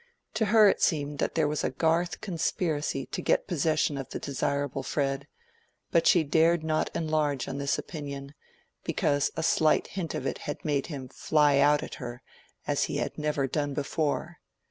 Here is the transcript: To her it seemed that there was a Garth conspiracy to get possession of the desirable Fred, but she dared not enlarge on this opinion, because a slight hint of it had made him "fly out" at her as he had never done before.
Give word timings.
To 0.33 0.45
her 0.45 0.67
it 0.67 0.81
seemed 0.81 1.19
that 1.19 1.35
there 1.35 1.47
was 1.47 1.63
a 1.63 1.69
Garth 1.69 2.21
conspiracy 2.21 3.05
to 3.05 3.21
get 3.21 3.45
possession 3.45 3.99
of 3.99 4.09
the 4.09 4.17
desirable 4.17 4.81
Fred, 4.81 5.27
but 5.91 6.07
she 6.07 6.23
dared 6.23 6.63
not 6.63 6.89
enlarge 6.95 7.47
on 7.47 7.59
this 7.59 7.77
opinion, 7.77 8.33
because 8.83 9.29
a 9.35 9.43
slight 9.43 9.85
hint 9.93 10.15
of 10.15 10.25
it 10.25 10.39
had 10.39 10.65
made 10.65 10.87
him 10.87 11.07
"fly 11.09 11.59
out" 11.59 11.83
at 11.83 11.93
her 12.01 12.23
as 12.65 12.85
he 12.85 12.97
had 12.97 13.19
never 13.19 13.45
done 13.45 13.75
before. 13.75 14.39